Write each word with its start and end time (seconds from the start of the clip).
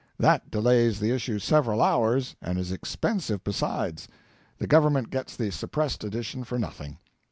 That 0.17 0.49
delays 0.49 0.99
the 0.99 1.11
issue 1.11 1.37
several 1.37 1.79
hours, 1.79 2.35
and 2.41 2.57
is 2.57 2.71
expensive 2.71 3.43
besides. 3.43 4.07
The 4.57 4.65
Government 4.65 5.11
gets 5.11 5.35
the 5.37 5.51
suppressed 5.51 6.03
edition 6.03 6.43
for 6.43 6.57
nothing. 6.57 6.97